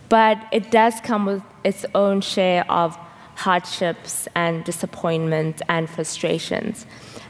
[0.10, 2.98] But it does come with its own share of
[3.36, 6.86] hardships and disappointment and frustrations.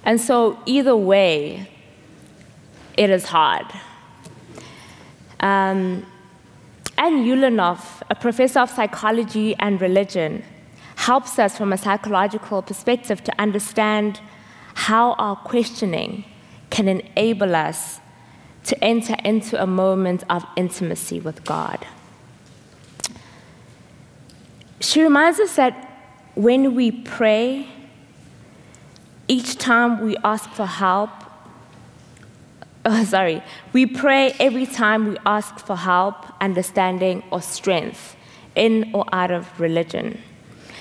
[0.06, 1.70] And so, either way,
[2.96, 3.66] it is hard.
[5.40, 6.06] Um,
[6.98, 7.30] Anne
[8.10, 10.44] a professor of psychology and religion,
[10.98, 14.20] helps us from a psychological perspective to understand
[14.74, 16.26] how our questioning
[16.70, 18.00] can enable us
[18.64, 21.86] to enter into a moment of intimacy with God.
[24.80, 25.74] She reminds us that
[26.36, 27.68] when we pray,
[29.28, 31.12] each time we ask for help,
[32.86, 38.16] oh, sorry, we pray every time we ask for help, understanding, or strength
[38.56, 40.20] in or out of religion.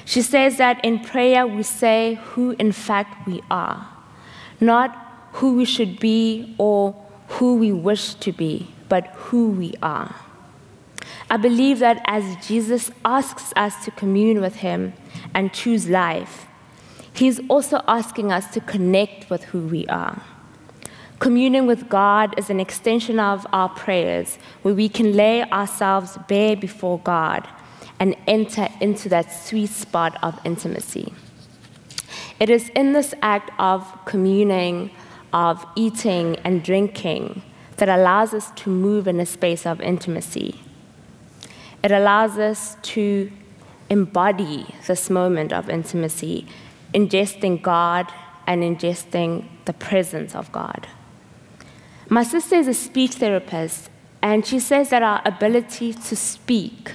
[0.07, 3.89] She says that in prayer we say who in fact we are,
[4.61, 4.97] not
[5.33, 6.95] who we should be or
[7.29, 10.15] who we wish to be, but who we are.
[11.29, 14.93] I believe that as Jesus asks us to commune with Him
[15.35, 16.47] and choose life,
[17.13, 20.23] He's also asking us to connect with who we are.
[21.19, 26.55] Communing with God is an extension of our prayers where we can lay ourselves bare
[26.55, 27.49] before God
[27.99, 31.13] and enter into that sweet spot of intimacy.
[32.39, 34.91] It is in this act of communing,
[35.33, 37.43] of eating and drinking,
[37.77, 40.61] that allows us to move in a space of intimacy.
[41.83, 43.31] It allows us to
[43.89, 46.47] embody this moment of intimacy,
[46.95, 48.13] ingesting God
[48.47, 50.87] and ingesting the presence of God.
[52.09, 53.91] My sister is a speech therapist,
[54.23, 56.93] and she says that our ability to speak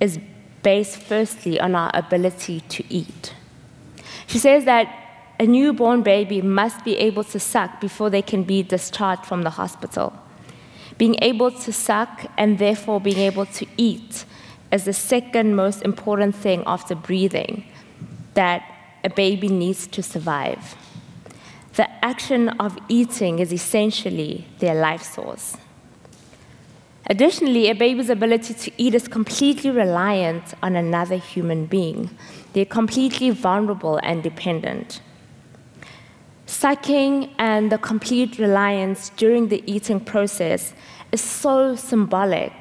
[0.00, 0.18] is
[0.62, 3.34] based firstly on our ability to eat.
[4.26, 4.88] She says that
[5.40, 9.50] a newborn baby must be able to suck before they can be discharged from the
[9.50, 10.12] hospital.
[10.98, 14.24] Being able to suck and therefore being able to eat
[14.72, 17.64] is the second most important thing after breathing
[18.34, 18.62] that
[19.04, 20.74] a baby needs to survive.
[21.74, 25.56] The action of eating is essentially their life source.
[27.06, 32.10] Additionally, a baby's ability to eat is completely reliant on another human being.
[32.52, 35.00] They're completely vulnerable and dependent.
[36.44, 40.74] Sucking and the complete reliance during the eating process
[41.12, 42.52] is so symbolic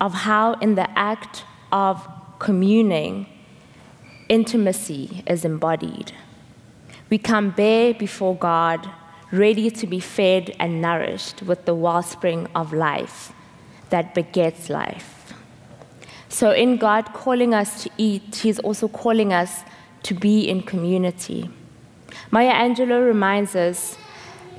[0.00, 2.08] of how, in the act of
[2.38, 3.26] communing,
[4.28, 6.12] intimacy is embodied.
[7.10, 8.88] We come bare before God,
[9.30, 13.32] ready to be fed and nourished with the wellspring of life
[13.92, 15.34] that begets life.
[16.28, 19.62] So, in God calling us to eat, He's also calling us
[20.04, 21.50] to be in community.
[22.30, 23.96] Maya Angelou reminds us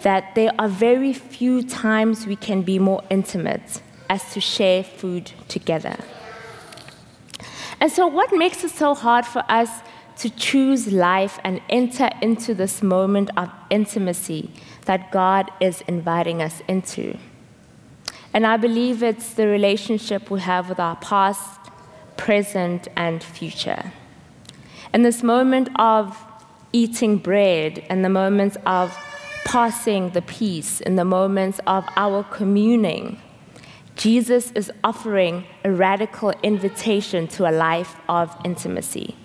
[0.03, 5.31] that there are very few times we can be more intimate as to share food
[5.47, 5.97] together.
[7.79, 9.69] And so, what makes it so hard for us
[10.19, 14.51] to choose life and enter into this moment of intimacy
[14.85, 17.17] that God is inviting us into?
[18.33, 21.59] And I believe it's the relationship we have with our past,
[22.17, 23.91] present, and future.
[24.93, 26.17] In this moment of
[26.71, 28.97] eating bread, in the moments of
[29.45, 33.19] passing the peace, in the moments of our communing,
[33.95, 39.15] Jesus is offering a radical invitation to a life of intimacy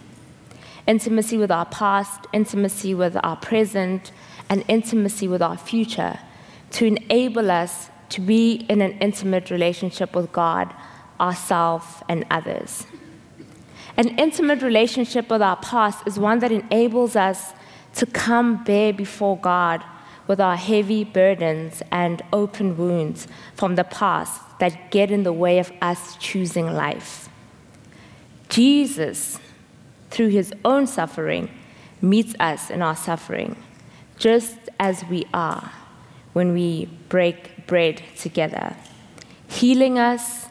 [0.88, 4.10] intimacy with our past, intimacy with our present,
[4.48, 6.18] and intimacy with our future
[6.70, 10.74] to enable us to be in an intimate relationship with God,
[11.20, 12.86] ourselves, and others.
[13.96, 17.52] An intimate relationship with our past is one that enables us
[17.96, 19.82] to come bare before God
[20.28, 25.58] with our heavy burdens and open wounds from the past that get in the way
[25.58, 27.28] of us choosing life.
[28.48, 29.38] Jesus,
[30.10, 31.50] through his own suffering,
[32.00, 33.56] meets us in our suffering,
[34.16, 35.72] just as we are
[36.34, 38.74] when we break bread together,
[39.46, 40.46] healing us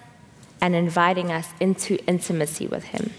[0.62, 3.12] and inviting us into intimacy with him.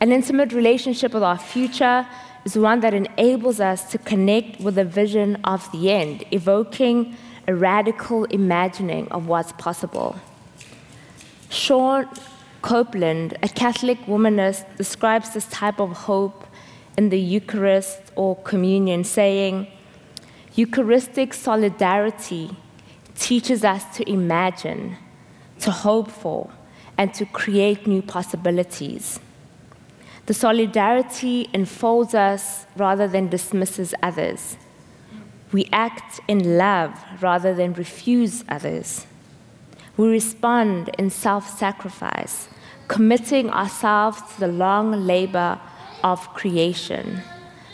[0.00, 2.06] An intimate relationship with our future
[2.44, 7.16] is one that enables us to connect with the vision of the end, evoking
[7.48, 10.16] a radical imagining of what's possible.
[11.48, 12.08] Shawn
[12.62, 16.46] Copeland, a Catholic womanist, describes this type of hope
[16.96, 19.66] in the Eucharist or communion, saying,
[20.56, 22.48] Eucharistic solidarity
[23.16, 24.96] teaches us to imagine,
[25.58, 26.48] to hope for,
[26.96, 29.18] and to create new possibilities.
[30.26, 34.56] The solidarity enfolds us rather than dismisses others.
[35.50, 39.06] We act in love rather than refuse others.
[39.96, 42.48] We respond in self sacrifice,
[42.86, 45.60] committing ourselves to the long labor
[46.04, 47.22] of creation,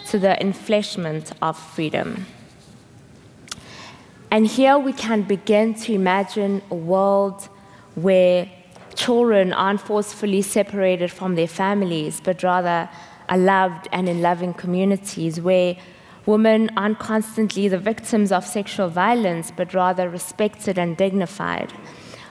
[0.06, 2.26] to the enfleshment of freedom.
[4.32, 7.48] And here we can begin to imagine a world
[7.96, 8.48] where
[8.94, 12.88] children aren't forcefully separated from their families, but rather
[13.28, 15.76] are loved and in loving communities where
[16.26, 21.72] women aren't constantly the victims of sexual violence, but rather respected and dignified,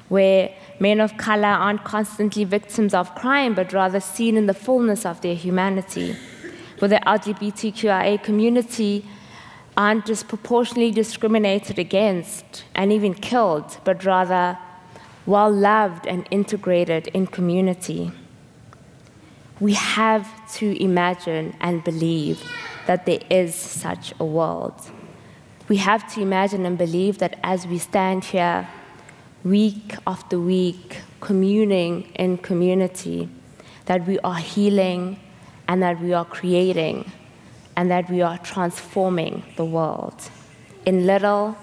[0.08, 5.06] where men of color aren't constantly victims of crime, but rather seen in the fullness
[5.06, 6.16] of their humanity,
[6.80, 9.04] where the LGBTQIA community
[9.80, 14.58] aren't disproportionately discriminated against and even killed, but rather
[15.26, 18.12] well loved and integrated in community.
[19.62, 22.44] We have to imagine and believe
[22.88, 24.92] that there is such a world.
[25.70, 28.68] We have to imagine and believe that as we stand here,
[29.46, 33.30] week after week, communing in community,
[33.86, 35.22] that we are healing
[35.70, 37.10] and that we are creating
[37.80, 40.30] and that we are transforming the world
[40.86, 41.56] in little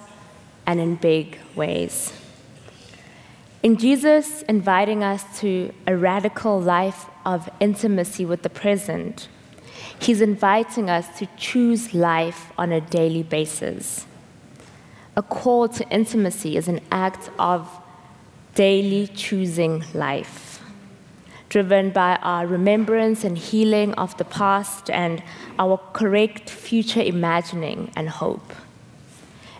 [0.67, 2.11] and in big ways.
[3.62, 9.29] In Jesus inviting us to a radical life of intimacy with the present,
[9.99, 14.07] He's inviting us to choose life on a daily basis.
[15.17, 17.69] A call to intimacy is an act of
[18.55, 20.45] daily choosing life,
[21.57, 25.22] driven by our remembrance and healing of the past and
[25.59, 28.52] our correct future imagining and hope.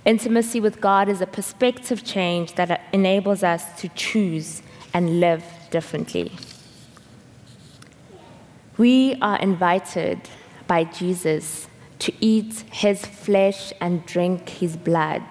[0.05, 4.61] Intimacy with God is a perspective change that enables us to choose
[4.92, 6.30] and live differently.
[8.76, 10.20] We are invited
[10.66, 11.66] by Jesus
[12.01, 15.22] to eat his flesh and drink his blood,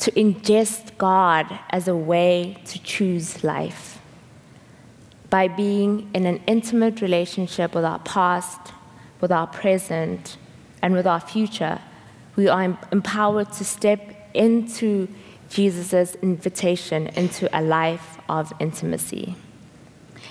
[0.00, 3.99] to ingest God as a way to choose life.
[5.30, 8.60] By being in an intimate relationship with our past,
[9.20, 10.36] with our present,
[10.82, 11.80] and with our future,
[12.36, 14.00] we are empowered to step
[14.34, 15.08] into
[15.48, 19.34] Jesus' invitation into a life of intimacy.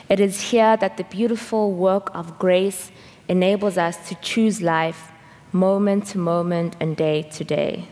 [0.08, 2.92] It is here that the beautiful work of grace
[3.28, 5.12] enables us to choose life
[5.52, 7.88] moment to moment and day to day.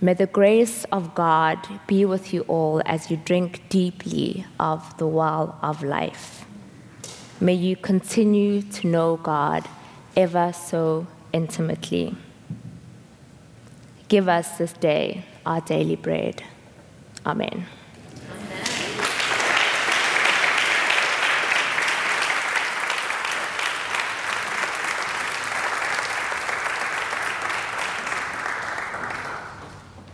[0.00, 5.06] May the grace of God be with you all as you drink deeply of the
[5.06, 6.44] well of life.
[7.40, 9.68] May you continue to know God
[10.16, 12.16] ever so intimately.
[14.08, 16.42] Give us this day our daily bread.
[17.26, 17.66] Amen.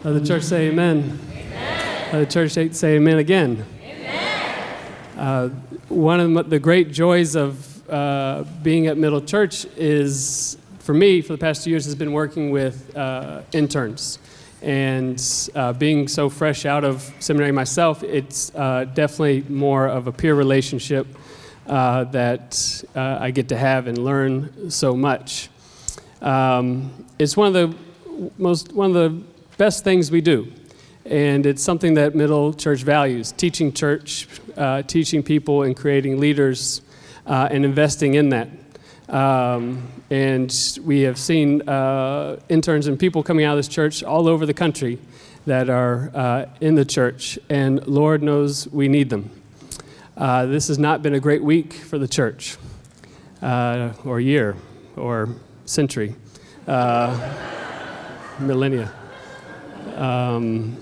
[0.03, 1.19] Let the church say amen.
[1.31, 2.11] amen.
[2.11, 3.67] Let the church say amen again.
[3.83, 4.79] Amen.
[5.15, 5.49] Uh,
[5.91, 11.35] one of the great joys of uh, being at Middle Church is, for me, for
[11.35, 14.19] the past two years, has been working with uh, interns.
[14.63, 15.23] And
[15.55, 20.35] uh, being so fresh out of seminary myself, it's uh, definitely more of a peer
[20.35, 21.07] relationship
[21.67, 25.51] uh, that I get to have and learn so much.
[26.23, 27.77] Um, it's one of the
[28.39, 29.30] most one of the
[29.61, 30.51] best things we do.
[31.05, 36.81] And it's something that Middle Church values teaching church, uh, teaching people, and creating leaders,
[37.27, 38.49] uh, and investing in that.
[39.11, 40.51] Um, and
[40.83, 44.55] we have seen uh, interns and people coming out of this church all over the
[44.55, 44.99] country
[45.45, 49.29] that are uh, in the church, and Lord knows we need them.
[50.17, 52.57] Uh, this has not been a great week for the church,
[53.43, 54.57] uh, or year,
[54.97, 55.29] or
[55.67, 56.15] century,
[56.67, 57.13] uh,
[58.39, 58.91] millennia.
[59.97, 60.77] Um,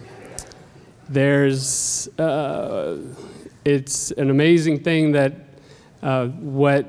[1.09, 2.99] there's, uh,
[3.65, 5.35] it's an amazing thing that
[6.03, 6.87] uh, what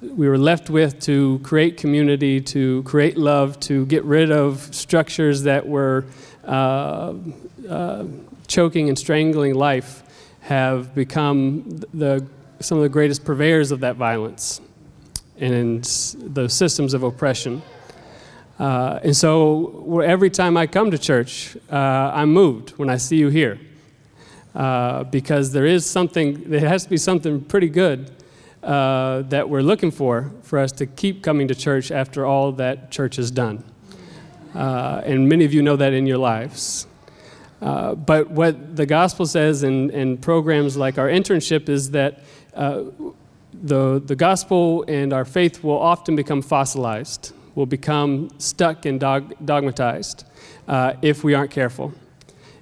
[0.00, 5.42] we were left with to create community, to create love, to get rid of structures
[5.42, 6.04] that were
[6.44, 7.14] uh,
[7.68, 8.04] uh,
[8.46, 10.02] choking and strangling life
[10.40, 12.24] have become the,
[12.60, 14.60] some of the greatest purveyors of that violence
[15.38, 17.62] and the systems of oppression.
[18.58, 21.76] Uh, and so every time I come to church, uh,
[22.14, 23.58] I'm moved when I see you here.
[24.54, 28.10] Uh, because there is something, there has to be something pretty good
[28.62, 32.90] uh, that we're looking for for us to keep coming to church after all that
[32.90, 33.62] church has done.
[34.54, 36.86] Uh, and many of you know that in your lives.
[37.60, 42.20] Uh, but what the gospel says in, in programs like our internship is that
[43.62, 49.34] the, the gospel and our faith will often become fossilized, will become stuck and dog,
[49.44, 50.24] dogmatized
[50.68, 51.92] uh, if we aren't careful.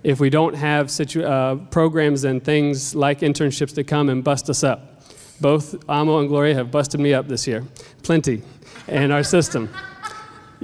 [0.03, 4.49] If we don't have situ- uh, programs and things like internships to come and bust
[4.49, 5.03] us up.
[5.41, 7.65] Both Amo and Gloria have busted me up this year,
[8.03, 8.43] plenty,
[8.89, 9.69] and our system.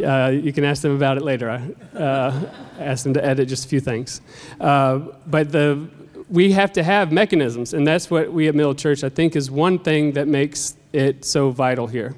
[0.02, 1.50] Uh, you can ask them about it later.
[1.50, 4.20] I uh, asked them to edit just a few things.
[4.60, 5.88] Uh, but the,
[6.28, 9.50] we have to have mechanisms, and that's what we at Middle Church, I think, is
[9.50, 12.14] one thing that makes it so vital here,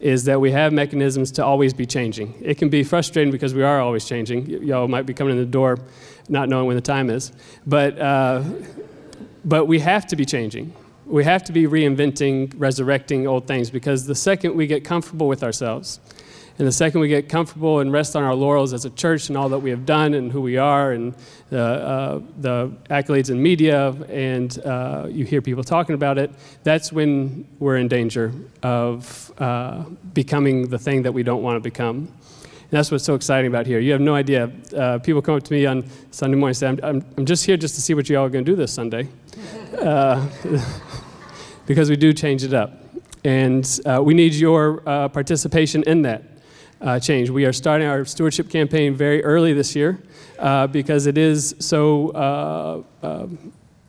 [0.00, 2.34] is that we have mechanisms to always be changing.
[2.42, 4.46] It can be frustrating because we are always changing.
[4.46, 5.78] Y- y'all might be coming in the door
[6.28, 7.32] not knowing when the time is.
[7.66, 8.42] But, uh,
[9.44, 10.74] but we have to be changing.
[11.06, 15.42] We have to be reinventing, resurrecting old things because the second we get comfortable with
[15.44, 16.00] ourselves,
[16.58, 19.36] and the second we get comfortable and rest on our laurels as a church and
[19.36, 21.14] all that we have done and who we are and
[21.50, 26.30] the, uh, the accolades in media and uh, you hear people talking about it,
[26.62, 28.32] that's when we're in danger
[28.62, 29.84] of uh,
[30.14, 31.96] becoming the thing that we don't want to become.
[31.98, 33.78] And that's what's so exciting about here.
[33.78, 34.50] You have no idea.
[34.74, 37.44] Uh, people come up to me on Sunday morning and say, I'm, I'm, I'm just
[37.44, 39.08] here just to see what you all are going to do this Sunday.
[39.76, 40.26] Uh,
[41.66, 42.80] because we do change it up.
[43.24, 46.22] And uh, we need your uh, participation in that
[46.80, 47.30] uh, change.
[47.30, 49.98] We are starting our stewardship campaign very early this year
[50.38, 53.26] uh, because it is so uh, uh,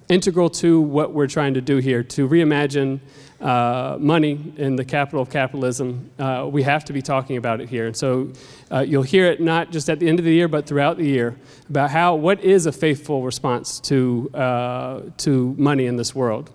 [0.10, 3.00] integral to what we're trying to do here to reimagine
[3.42, 6.10] uh, money in the capital of capitalism.
[6.18, 7.86] Uh, we have to be talking about it here.
[7.86, 8.32] And so
[8.72, 11.06] uh, you'll hear it not just at the end of the year, but throughout the
[11.06, 11.36] year
[11.70, 16.50] about how, what is a faithful response to, uh, to money in this world?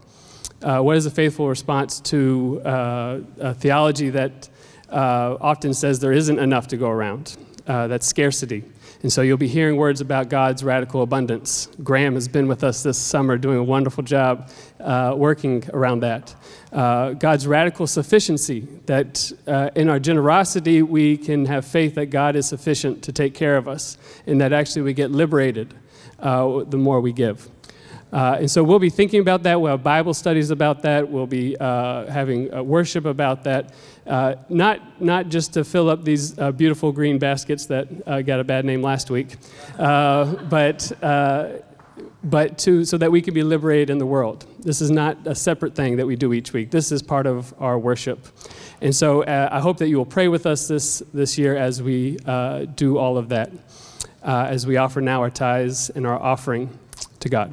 [0.61, 4.49] What is a faithful response to a theology that
[4.93, 7.37] often says there isn't enough to go around?
[7.67, 8.65] that's scarcity.
[9.03, 11.69] And so you'll be hearing words about God's radical abundance.
[11.83, 16.35] Graham has been with us this summer doing a wonderful job uh, working around that.
[16.73, 22.37] Uh, God's radical sufficiency, that uh, in our generosity we can have faith that God
[22.37, 25.75] is sufficient to take care of us, and that actually we get liberated
[26.21, 27.49] uh, the more we give.
[28.13, 29.61] Uh, and so we'll be thinking about that.
[29.61, 31.09] We'll have Bible studies about that.
[31.09, 33.73] We'll be uh, having uh, worship about that.
[34.07, 38.41] Uh, not, not just to fill up these uh, beautiful green baskets that uh, got
[38.41, 39.37] a bad name last week,
[39.77, 40.93] but,
[42.25, 44.47] but to, so that we can be liberated in the world.
[44.59, 46.71] This is not a separate thing that we do each week.
[46.71, 48.27] This is part of our worship.
[48.81, 52.17] And so I hope that you will pray with us this, this year as we
[52.75, 53.53] do all of that,
[54.23, 56.77] as we offer now our tithes and our offering
[57.21, 57.53] to God.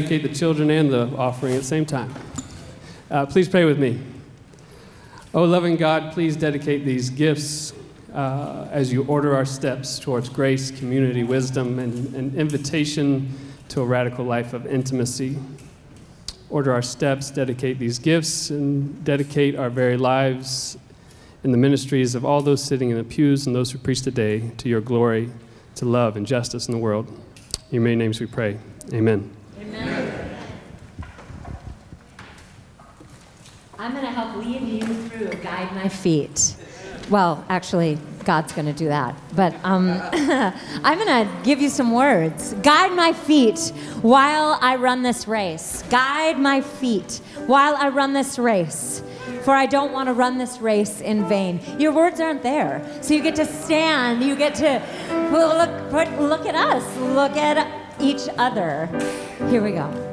[0.00, 2.14] dedicate the children and the offering at the same time.
[3.10, 4.00] Uh, please pray with me.
[5.34, 7.74] Oh, loving God, please dedicate these gifts
[8.14, 13.30] uh, as you order our steps towards grace, community, wisdom, and an invitation
[13.68, 15.38] to a radical life of intimacy.
[16.48, 20.78] Order our steps, dedicate these gifts, and dedicate our very lives
[21.44, 24.50] in the ministries of all those sitting in the pews and those who preach today
[24.56, 25.30] to your glory,
[25.74, 27.06] to love and justice in the world.
[27.06, 28.58] In your many names we pray.
[28.94, 29.39] Amen.
[35.82, 36.54] my feet.
[37.08, 39.16] Well, actually, God's going to do that.
[39.34, 42.52] But um, I'm going to give you some words.
[42.54, 43.72] Guide my feet
[44.02, 45.82] while I run this race.
[45.90, 49.02] Guide my feet while I run this race.
[49.42, 51.60] For I don't want to run this race in vain.
[51.78, 52.86] Your words aren't there.
[53.00, 54.22] So you get to stand.
[54.22, 54.82] You get to
[55.32, 56.84] look, look at us.
[56.98, 57.56] Look at
[58.00, 58.86] each other.
[59.48, 60.09] Here we go.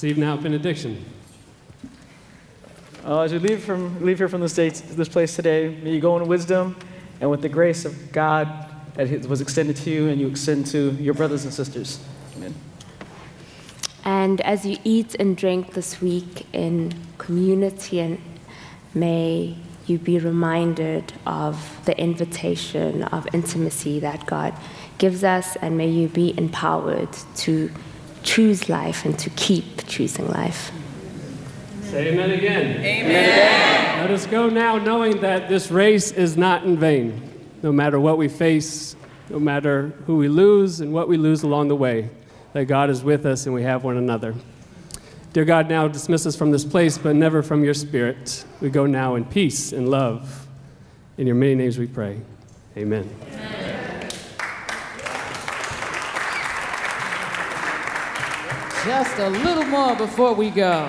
[0.00, 1.04] Receive now benediction.
[3.04, 6.00] Uh, as you leave, from, leave here from this, day, this place today, may you
[6.00, 6.74] go in wisdom
[7.20, 8.48] and with the grace of God
[8.94, 12.02] that was extended to you and you extend to your brothers and sisters.
[12.34, 12.54] Amen.
[14.06, 18.22] And as you eat and drink this week in community, and
[18.94, 19.54] may
[19.86, 24.54] you be reminded of the invitation of intimacy that God
[24.96, 27.70] gives us, and may you be empowered to
[28.22, 30.72] choose life and to keep choosing life.
[31.82, 32.84] Say amen again.
[32.84, 34.00] Amen.
[34.00, 37.20] Let us go now knowing that this race is not in vain.
[37.62, 38.94] No matter what we face,
[39.28, 42.10] no matter who we lose and what we lose along the way,
[42.52, 44.34] that God is with us and we have one another.
[45.32, 48.44] Dear God, now dismiss us from this place, but never from your spirit.
[48.60, 50.48] We go now in peace and love.
[51.18, 52.20] In your many names we pray.
[52.76, 53.08] Amen.
[58.84, 60.88] Just a little more before we go.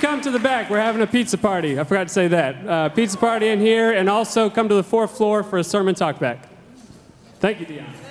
[0.00, 0.70] Come to the back.
[0.70, 1.78] We're having a pizza party.
[1.78, 2.66] I forgot to say that.
[2.66, 5.94] Uh, pizza party in here, and also come to the fourth floor for a sermon
[5.94, 6.46] talkback.
[7.38, 8.09] Thank you, Dion.